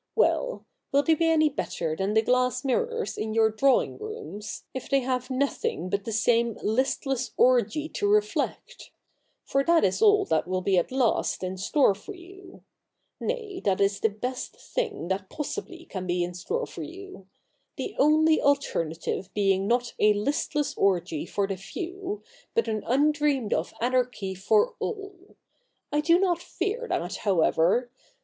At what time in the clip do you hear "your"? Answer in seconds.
3.35-3.51